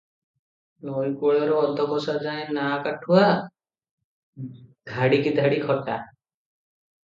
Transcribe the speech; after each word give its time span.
ନଈ 0.87 1.11
କୂଳରେ 1.23 1.51
ଅଧକୋଶଯାଏଁ 1.65 2.57
ନାଆ 2.59 2.81
କାଠୁଆ 2.87 3.29
ଧାଡ଼ିକି 4.95 5.39
ଧାଡ଼ି 5.43 5.65
ଖଟା। 5.71 6.03